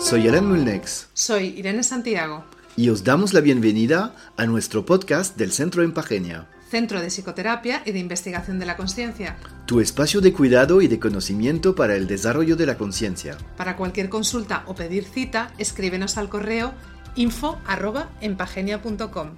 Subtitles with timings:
[0.00, 2.44] Soy Alan Mulnex Soy Irene Santiago,
[2.76, 7.92] y os damos la bienvenida a nuestro podcast del Centro Empagenia, Centro de Psicoterapia y
[7.92, 9.36] de Investigación de la Conciencia.
[9.66, 13.36] tu espacio de cuidado y de conocimiento para el desarrollo de la conciencia.
[13.56, 16.74] Para cualquier consulta o pedir cita, escríbenos al correo
[17.16, 19.30] info@empagenia.com.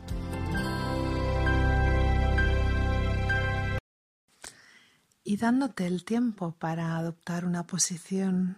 [5.23, 8.57] Y dándote el tiempo para adoptar una posición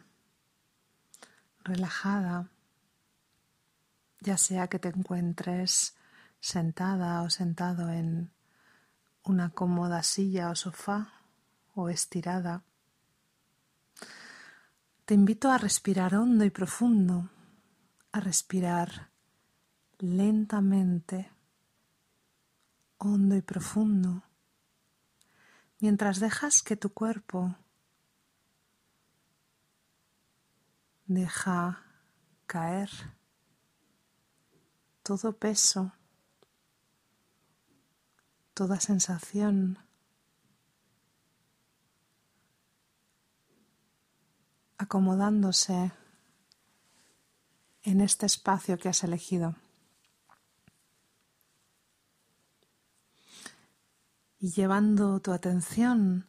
[1.65, 2.49] relajada,
[4.21, 5.97] ya sea que te encuentres
[6.41, 8.31] sentada o sentado en
[9.25, 11.13] una cómoda silla o sofá
[11.75, 12.63] o estirada,
[15.05, 17.31] te invito a respirar hondo y profundo,
[18.13, 19.11] a respirar
[19.99, 21.31] lentamente,
[22.99, 24.23] hondo y profundo,
[25.81, 27.57] mientras dejas que tu cuerpo
[31.15, 31.85] deja
[32.47, 32.91] caer
[35.03, 35.93] todo peso,
[38.55, 39.79] toda sensación
[44.79, 45.93] acomodándose
[47.83, 49.57] en este espacio que has elegido.
[54.39, 56.29] Y llevando tu atención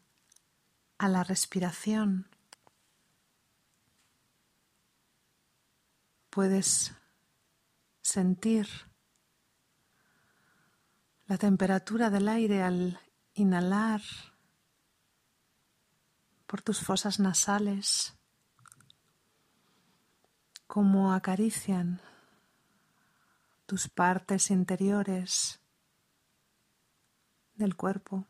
[0.97, 2.32] a la respiración,
[6.33, 6.91] puedes
[8.01, 8.67] sentir
[11.27, 12.99] la temperatura del aire al
[13.35, 14.01] inhalar
[16.47, 18.15] por tus fosas nasales,
[20.65, 22.01] cómo acarician
[23.67, 25.61] tus partes interiores
[27.53, 28.25] del cuerpo.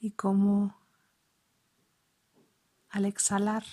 [0.00, 0.87] Y cómo
[2.90, 3.64] al exhalar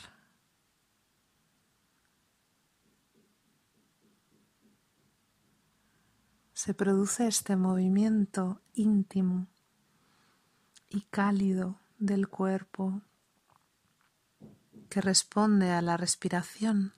[6.53, 9.47] se produce este movimiento íntimo
[10.89, 13.01] y cálido del cuerpo
[14.89, 16.94] que responde a la respiración.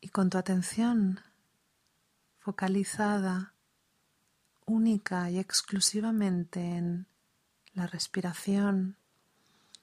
[0.00, 1.20] Y con tu atención
[2.38, 3.53] focalizada
[4.64, 7.06] única y exclusivamente en
[7.72, 8.96] la respiración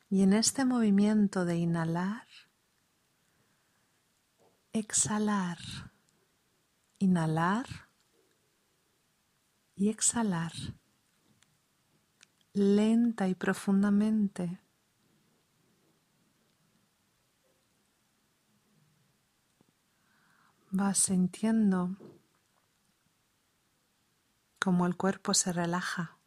[0.09, 2.27] y en este movimiento de inhalar,
[4.73, 5.57] exhalar,
[6.99, 7.67] inhalar
[9.75, 10.51] y exhalar
[12.53, 14.59] lenta y profundamente.
[20.71, 21.97] Vas sintiendo
[24.61, 26.17] como el cuerpo se relaja,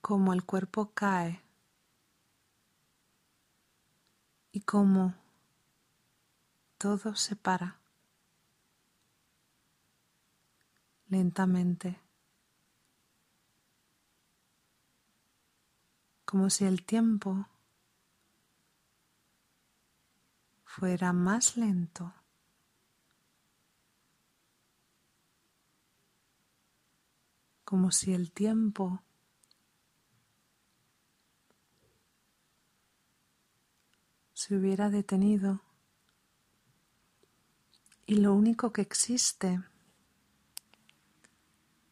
[0.00, 1.42] como el cuerpo cae
[4.52, 5.14] y como
[6.76, 7.80] todo se para
[11.08, 11.98] lentamente.
[16.28, 17.48] como si el tiempo
[20.62, 22.17] fuera más lento.
[27.68, 29.02] Como si el tiempo
[34.32, 35.60] se hubiera detenido
[38.06, 39.62] y lo único que existe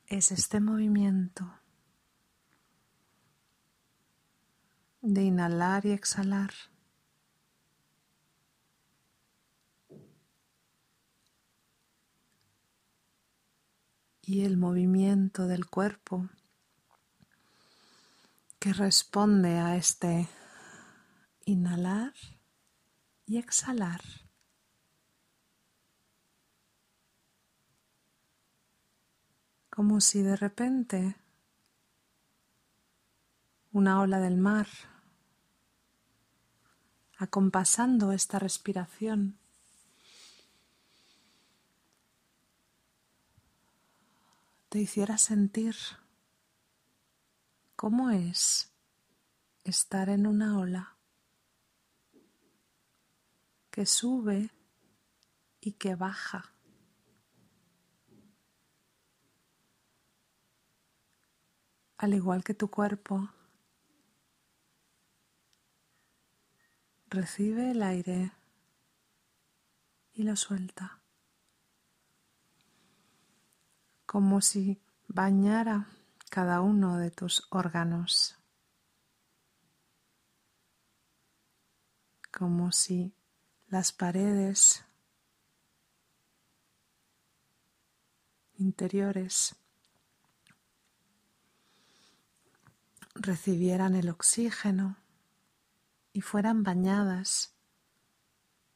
[0.06, 1.60] es este movimiento.
[5.02, 6.52] de inhalar y exhalar.
[14.28, 16.28] Y el movimiento del cuerpo
[18.58, 20.28] que responde a este
[21.44, 22.12] inhalar
[23.24, 24.00] y exhalar.
[29.70, 31.14] Como si de repente
[33.70, 34.66] una ola del mar
[37.18, 39.38] acompasando esta respiración.
[44.68, 45.76] Te hiciera sentir
[47.76, 48.72] cómo es
[49.64, 50.96] estar en una ola
[53.70, 54.50] que sube
[55.60, 56.52] y que baja.
[61.98, 63.30] Al igual que tu cuerpo,
[67.08, 68.32] Recibe el aire
[70.12, 70.95] y lo suelta,
[74.16, 75.88] como si bañara
[76.30, 78.38] cada uno de tus órganos,
[82.32, 83.14] como si
[83.68, 84.86] las paredes
[88.54, 89.54] interiores
[93.16, 94.96] recibieran el oxígeno
[96.14, 97.54] y fueran bañadas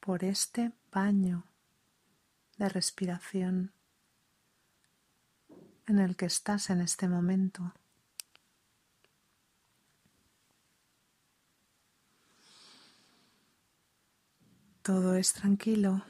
[0.01, 1.45] por este baño
[2.59, 3.73] de respiración
[5.87, 7.73] en el que estás en este momento.
[14.81, 16.03] Todo es tranquilo,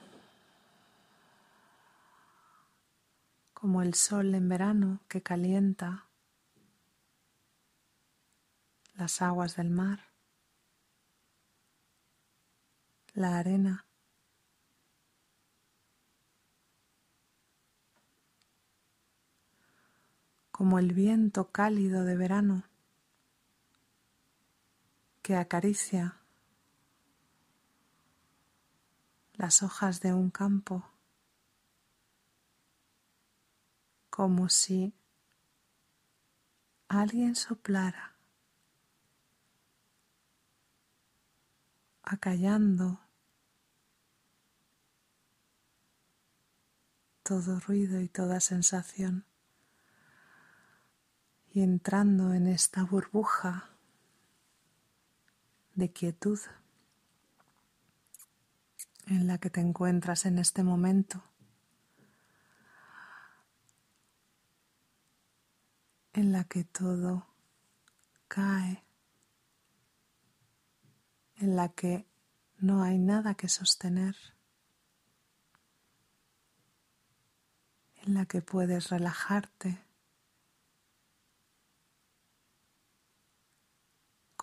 [3.53, 6.07] como el sol en verano que calienta
[8.93, 10.11] las aguas del mar,
[13.13, 13.90] la arena.
[20.61, 22.63] Como el viento cálido de verano
[25.23, 26.21] que acaricia
[29.33, 30.87] las hojas de un campo,
[34.11, 34.93] como si
[36.89, 38.15] alguien soplara,
[42.03, 42.99] acallando
[47.23, 49.25] todo ruido y toda sensación
[51.53, 53.69] y entrando en esta burbuja
[55.75, 56.39] de quietud
[59.07, 61.21] en la que te encuentras en este momento,
[66.13, 67.27] en la que todo
[68.29, 68.85] cae,
[71.35, 72.07] en la que
[72.59, 74.15] no hay nada que sostener,
[78.03, 79.90] en la que puedes relajarte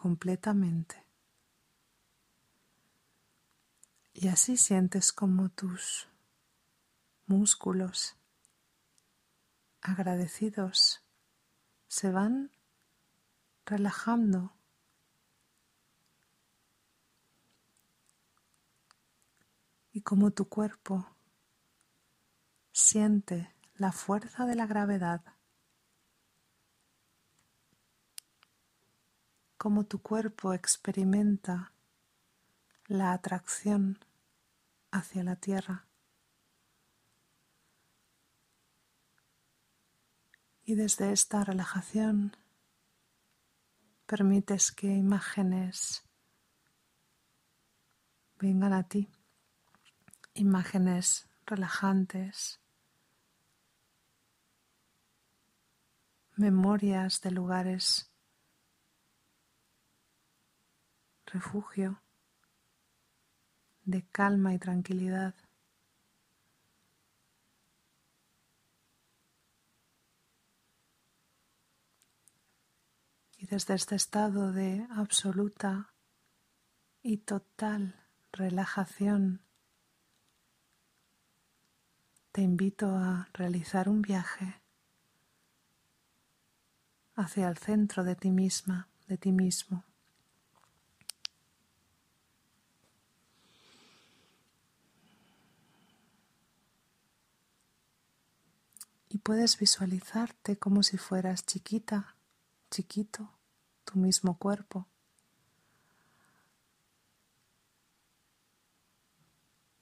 [0.08, 1.04] completamente.
[4.14, 6.08] Y así sientes como tus
[7.26, 8.16] músculos
[9.82, 11.04] agradecidos
[11.88, 12.50] se van
[13.66, 14.54] relajando.
[19.92, 21.06] Y como tu cuerpo
[22.72, 25.20] siente la fuerza de la gravedad
[29.58, 31.72] cómo tu cuerpo experimenta
[32.86, 33.98] la atracción
[34.92, 35.86] hacia la tierra.
[40.64, 42.36] Y desde esta relajación
[44.06, 46.04] permites que imágenes
[48.38, 49.10] vengan a ti,
[50.34, 52.60] imágenes relajantes,
[56.36, 58.07] memorias de lugares
[61.28, 62.02] refugio
[63.84, 65.34] de calma y tranquilidad.
[73.38, 75.94] Y desde este estado de absoluta
[77.02, 77.94] y total
[78.32, 79.42] relajación,
[82.32, 84.60] te invito a realizar un viaje
[87.14, 89.84] hacia el centro de ti misma, de ti mismo.
[99.08, 102.16] y puedes visualizarte como si fueras chiquita,
[102.70, 103.30] chiquito,
[103.84, 104.88] tu mismo cuerpo.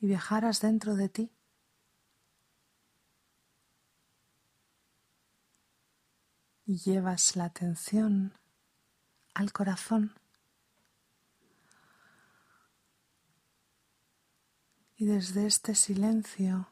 [0.00, 1.32] Y viajaras dentro de ti.
[6.64, 8.36] Y llevas la atención
[9.32, 10.12] al corazón.
[14.96, 16.68] Y desde este silencio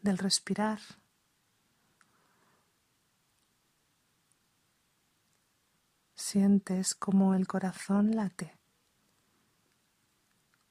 [0.00, 0.80] del respirar,
[6.24, 8.56] Sientes como el corazón late,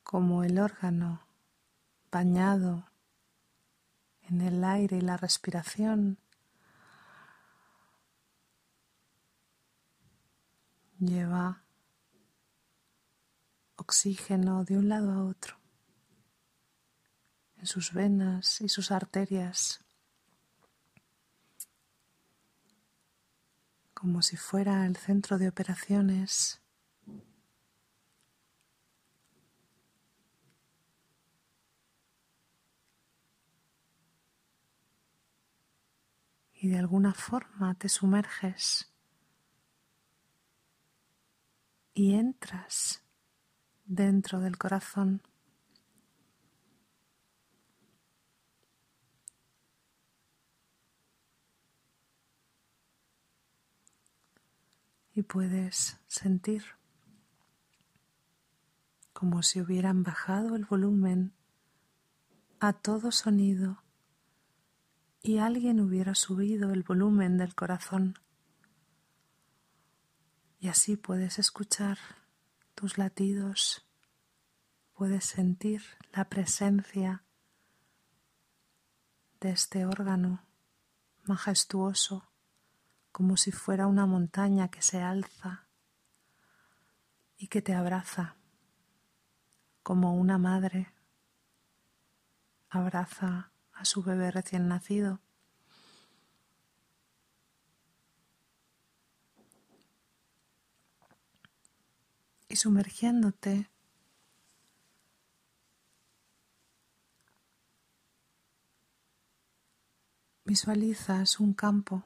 [0.01, 1.27] como el órgano
[2.09, 2.89] bañado
[4.23, 6.17] en el aire y la respiración
[10.99, 11.61] lleva
[13.75, 15.57] oxígeno de un lado a otro
[17.57, 19.81] en sus venas y sus arterias.
[24.01, 26.57] Como si fuera el centro de operaciones.
[36.63, 38.93] y de alguna forma te sumerges
[41.95, 43.03] y entras
[43.85, 45.23] dentro del corazón.
[55.23, 56.63] Puedes sentir
[59.13, 61.33] como si hubieran bajado el volumen
[62.59, 63.83] a todo sonido
[65.21, 68.15] y alguien hubiera subido el volumen del corazón.
[70.59, 71.97] Y así puedes escuchar
[72.73, 73.87] tus latidos,
[74.93, 77.23] puedes sentir la presencia
[79.39, 80.45] de este órgano
[81.23, 82.30] majestuoso,
[83.11, 85.67] como si fuera una montaña que se alza
[87.37, 88.35] y que te abraza,
[89.83, 90.93] como una madre
[92.69, 95.19] abraza a su bebé recién nacido.
[102.47, 103.69] Y sumergiéndote
[110.43, 112.03] visualizas un campo,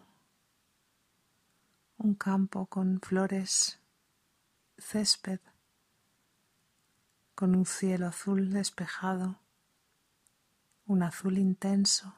[2.05, 3.79] un campo con flores,
[4.77, 5.39] césped,
[7.33, 9.39] con un cielo azul despejado
[10.85, 12.13] un azul intenso.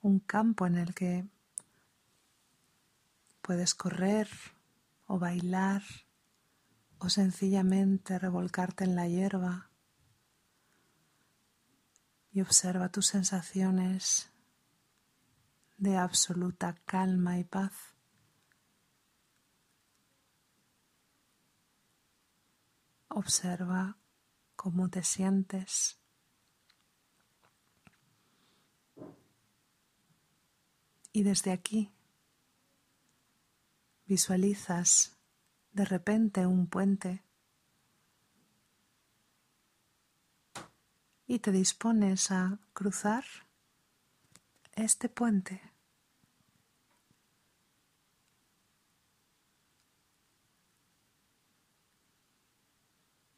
[0.00, 1.28] Un campo en el que
[3.42, 4.30] puedes correr
[5.06, 5.82] o bailar
[6.98, 9.68] o sencillamente revolcarte en la hierba
[12.32, 14.32] y observa tus sensaciones
[15.76, 17.72] de absoluta calma y paz.
[23.08, 23.98] Observa
[24.56, 25.98] cómo te sientes.
[31.12, 31.90] Y desde aquí
[34.06, 35.16] visualizas
[35.72, 37.24] de repente un puente
[41.26, 43.24] y te dispones a cruzar
[44.76, 45.60] este puente.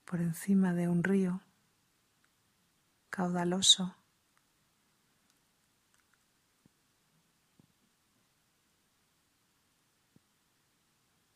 [0.09, 1.42] por encima de un río
[3.11, 3.95] caudaloso.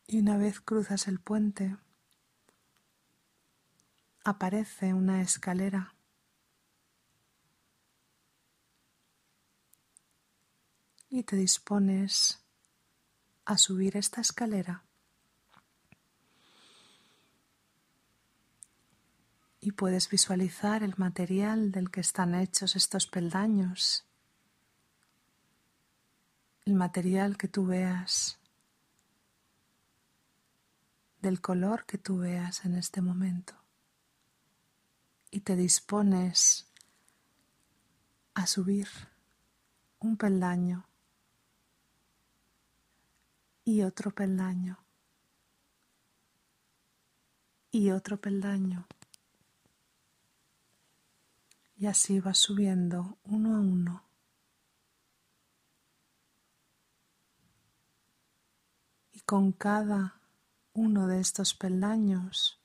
[0.07, 1.77] Y una vez cruzas el puente,
[4.23, 5.93] aparece una escalera.
[11.13, 12.43] Y te dispones
[13.45, 14.83] a subir esta escalera.
[19.65, 24.05] y puedes visualizar el material del que están hechos estos peldaños,
[26.65, 28.39] el material que tú veas,
[31.21, 33.53] del color que tú veas en este momento
[35.31, 36.67] y te dispones
[38.33, 38.89] a subir
[39.99, 40.89] un peldaño
[43.65, 44.83] y otro peldaño
[47.73, 48.87] y otro peldaño.
[51.75, 54.03] Y así vas subiendo uno a uno.
[59.11, 60.21] Y con cada
[60.73, 62.59] uno de estos peldaños,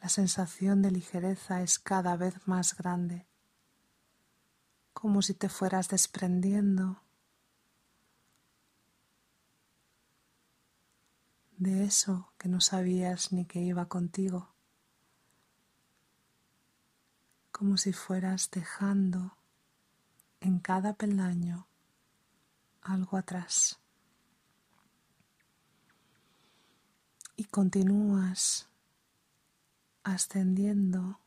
[0.00, 3.26] la sensación de ligereza es cada vez más grande,
[5.00, 7.00] como si te fueras desprendiendo
[11.56, 14.48] de eso que no sabías ni que iba contigo
[17.52, 19.36] como si fueras dejando
[20.40, 21.68] en cada peldaño
[22.82, 23.78] algo atrás.
[27.36, 28.68] Y continúas
[30.02, 31.20] ascendiendo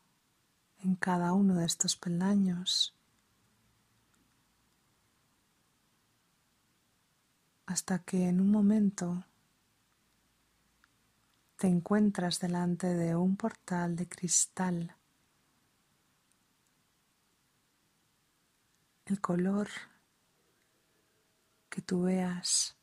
[0.80, 2.98] en cada uno de estos peldaños
[7.72, 9.26] hasta que en un momento
[11.56, 14.96] te encuentras delante de un portal de cristal
[19.06, 19.70] el color
[21.70, 22.76] que tú veas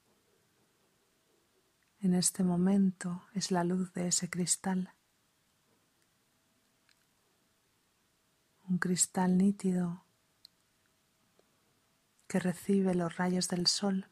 [2.00, 4.94] en este momento es la luz de ese cristal.
[8.68, 10.04] Un cristal nítido
[12.28, 14.06] que recibe los rayos del sol.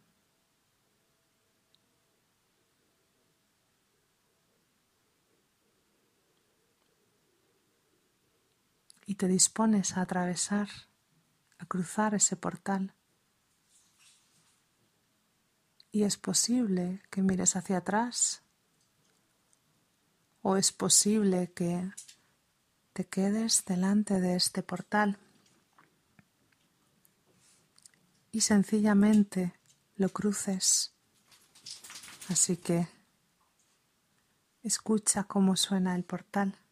[9.17, 10.69] Te dispones a atravesar,
[11.59, 12.95] a cruzar ese portal.
[15.91, 18.43] Y es posible que mires hacia atrás
[20.43, 21.91] o es posible que
[22.93, 25.19] te quedes delante de este portal
[28.31, 29.55] y sencillamente
[29.97, 30.95] lo cruces.
[32.29, 32.87] Así que
[34.63, 36.66] escucha cómo suena el portal.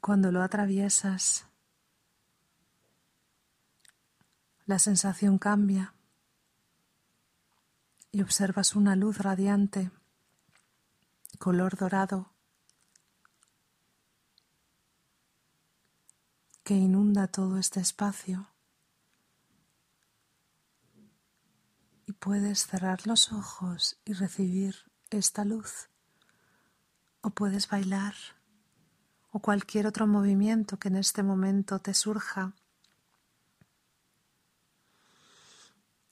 [0.00, 1.46] Cuando lo atraviesas,
[4.64, 5.94] la sensación cambia
[8.10, 9.90] y observas una luz radiante,
[11.38, 12.32] color dorado,
[16.64, 18.48] que inunda todo este espacio.
[22.06, 24.76] Y puedes cerrar los ojos y recibir
[25.10, 25.88] esta luz.
[27.22, 28.14] O puedes bailar
[29.30, 32.54] o cualquier otro movimiento que en este momento te surja.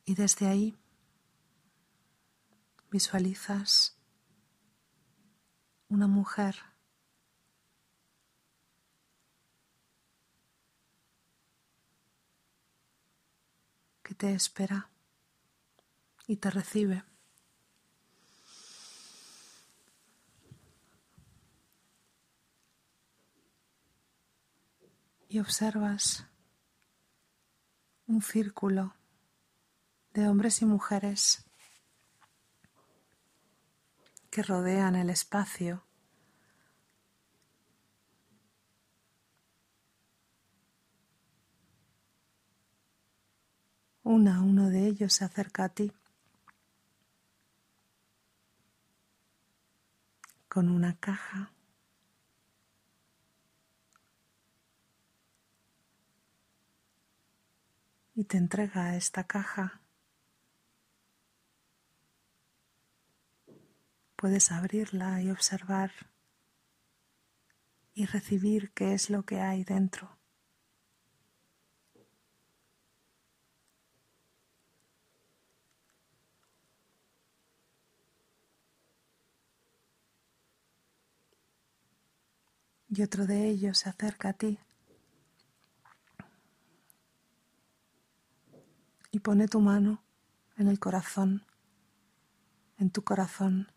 [0.05, 0.77] Y desde ahí
[2.91, 3.99] visualizas
[5.89, 6.57] una mujer
[14.03, 14.91] que te espera
[16.27, 17.08] y te recibe.
[25.41, 26.27] Observas
[28.07, 28.95] un círculo
[30.13, 31.45] de hombres y mujeres
[34.31, 35.85] que rodean el espacio
[44.11, 45.93] Uno a uno de ellos se acerca a ti
[50.49, 51.53] con una caja.
[58.19, 59.81] Y te entrega esta caja.
[64.17, 65.93] Puedes abrirla y observar
[67.95, 70.19] y recibir qué es lo que hay dentro.
[82.91, 84.59] y otro de ellos se acerca a ti
[89.11, 90.03] y pone tu mano
[90.57, 91.45] en el corazón,
[92.77, 93.73] en tu corazón.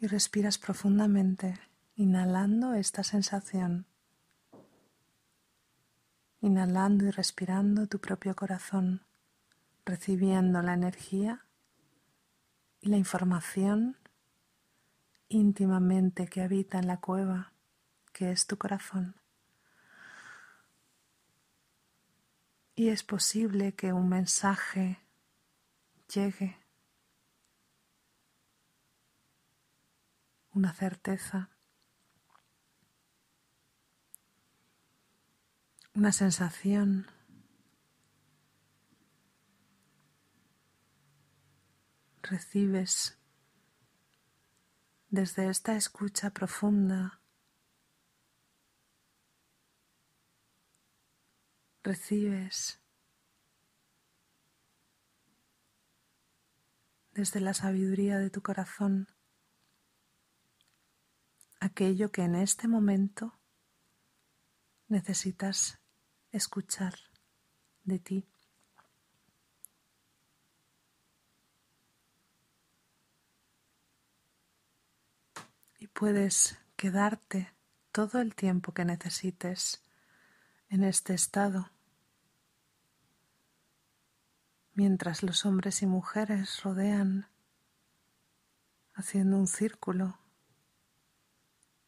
[0.00, 1.58] Y respiras profundamente,
[1.94, 3.86] inhalando esta sensación,
[6.40, 9.02] inhalando y respirando tu propio corazón,
[9.86, 11.46] recibiendo la energía
[12.80, 13.96] y la información
[15.28, 17.52] íntimamente que habita en la cueva,
[18.12, 19.23] que es tu corazón.
[22.76, 24.98] Y es posible que un mensaje
[26.12, 26.58] llegue,
[30.52, 31.50] una certeza,
[35.94, 37.06] una sensación.
[42.22, 43.18] Recibes
[45.10, 47.20] desde esta escucha profunda,
[51.84, 52.80] recibes
[57.12, 59.06] desde la sabiduría de tu corazón
[61.60, 63.38] aquello que en este momento
[64.88, 65.78] necesitas
[66.32, 66.94] escuchar
[67.84, 68.26] de ti.
[75.94, 77.54] puedes quedarte
[77.92, 79.82] todo el tiempo que necesites
[80.68, 81.70] en este estado,
[84.74, 87.28] mientras los hombres y mujeres rodean
[88.94, 90.18] haciendo un círculo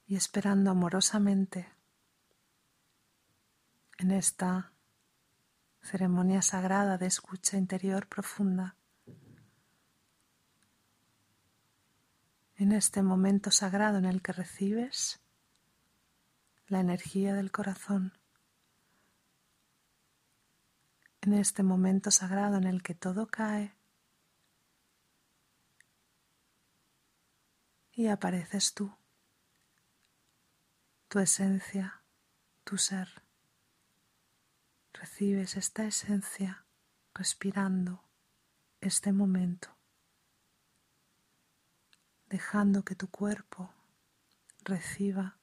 [0.06, 1.68] y esperando amorosamente
[3.98, 4.72] en esta
[5.82, 8.76] ceremonia sagrada de escucha interior profunda.
[12.58, 15.20] en este momento sagrado en el que recibes
[16.68, 18.15] la energía del corazón,
[21.26, 23.74] en este momento sagrado en el que todo cae
[27.92, 28.94] y apareces tú,
[31.08, 32.02] tu esencia,
[32.62, 33.22] tu ser.
[34.92, 36.64] Recibes esta esencia
[37.12, 38.04] respirando
[38.80, 39.76] este momento,
[42.28, 43.74] dejando que tu cuerpo
[44.62, 45.38] reciba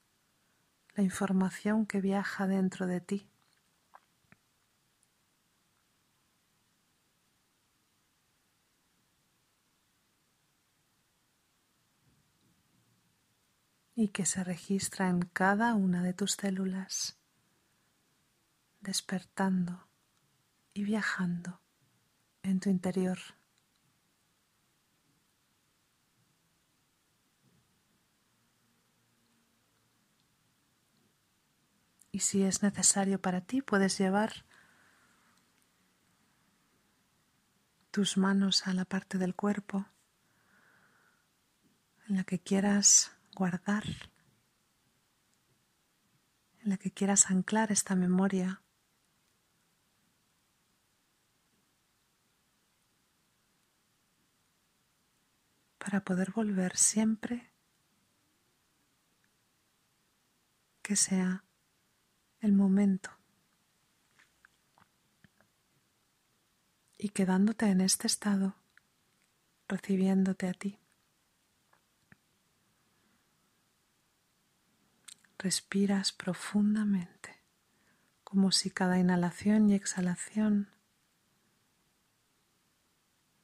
[0.96, 3.33] la información que viaja dentro de ti.
[13.96, 17.18] Y que se registra en cada una de tus células,
[18.82, 19.88] despertando
[20.74, 21.62] y viajando
[22.42, 23.20] en tu interior.
[32.12, 34.46] Y si es necesario para ti, puedes llevar
[37.90, 39.86] tus manos a la parte del cuerpo
[42.08, 43.84] en la que quieras guardar,
[46.62, 48.64] en la que quieras anclar esta memoria.
[55.84, 57.52] para poder volver siempre
[60.82, 61.44] que sea
[62.40, 63.10] el momento.
[66.98, 68.56] Y quedándote en este estado,
[69.68, 70.83] recibiéndote a ti.
[75.44, 77.38] Respiras profundamente,
[78.24, 80.70] como si cada inhalación y exhalación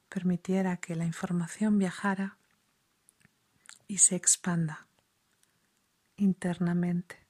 [0.08, 2.38] permitiera que la información viajara
[3.88, 4.88] y se expanda
[6.16, 7.30] internamente.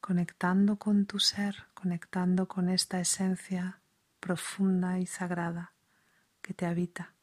[0.00, 3.82] conectando con tu ser, conectando con esta esencia
[4.20, 5.74] profunda y sagrada
[6.40, 7.17] que te habita.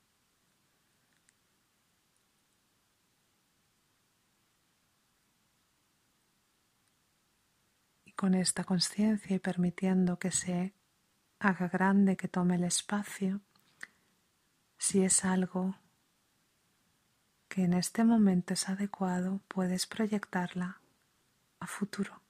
[8.16, 10.74] Con esta conciencia y permitiendo que se
[11.40, 13.42] haga grande, que tome el espacio,
[14.78, 15.76] si es algo
[17.48, 20.82] que en este momento es adecuado, puedes proyectarla
[21.60, 22.22] a futuro.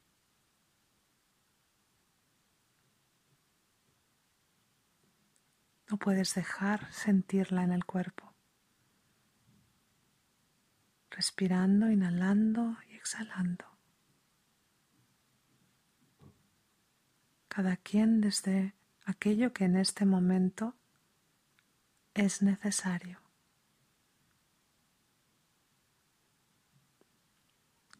[5.90, 8.34] No puedes dejar sentirla en el cuerpo.
[11.12, 13.75] Respirando, inhalando y exhalando.
[17.56, 20.76] Cada quien desde aquello que en este momento
[22.14, 23.18] es necesario.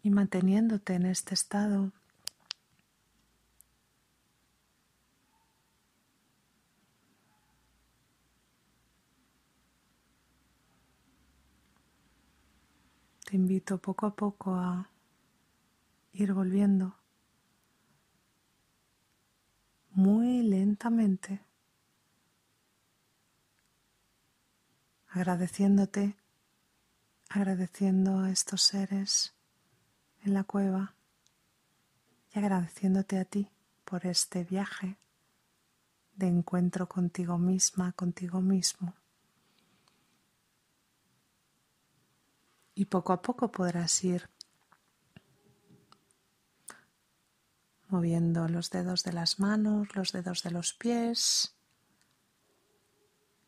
[0.04, 1.94] Y manteniéndote en este estado,
[13.24, 14.90] te invito poco a poco a
[16.12, 17.05] ir volviendo
[19.96, 21.40] muy lentamente,
[25.08, 26.18] agradeciéndote,
[27.30, 29.34] agradeciendo a estos seres
[30.26, 30.96] en la cueva
[32.34, 33.50] y agradeciéndote a ti
[33.86, 34.98] por este viaje
[36.16, 38.94] de encuentro contigo misma, contigo mismo.
[42.74, 44.30] Y poco a poco podrás ir
[47.88, 51.56] moviendo los dedos de las manos, los dedos de los pies,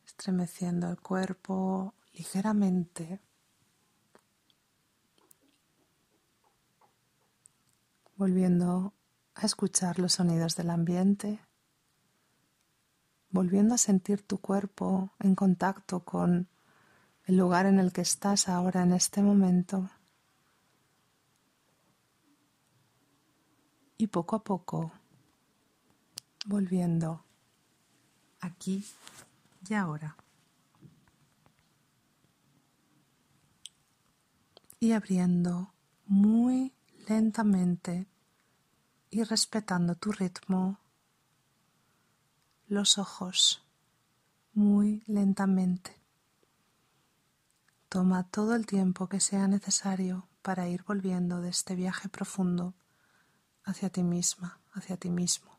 [0.06, 3.20] estremeciendo el cuerpo ligeramente.
[8.16, 8.94] Volviendo
[9.34, 11.40] a escuchar los sonidos del ambiente,
[13.30, 16.48] volviendo a sentir tu cuerpo en contacto con
[17.26, 19.90] el lugar en el que estás ahora en este momento.
[23.98, 24.92] Y poco a poco
[26.46, 27.24] volviendo
[28.40, 28.86] aquí
[29.68, 30.16] y ahora.
[34.80, 35.74] Y abriendo
[36.06, 36.72] muy
[37.08, 38.06] lentamente
[39.10, 40.78] y respetando tu ritmo
[42.68, 43.62] los ojos
[44.52, 45.96] muy lentamente.
[47.88, 52.74] Toma todo el tiempo que sea necesario para ir volviendo de este viaje profundo
[53.68, 55.50] hacia ti misma, hacia ti mismo.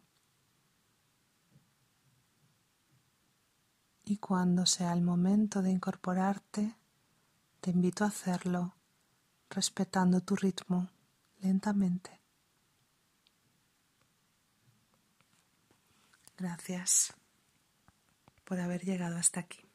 [4.04, 6.76] Y cuando sea el momento de incorporarte,
[7.62, 8.74] te invito a hacerlo
[9.50, 10.90] respetando tu ritmo
[11.40, 12.20] lentamente.
[16.36, 17.14] Gracias
[18.44, 19.69] por haber llegado hasta aquí.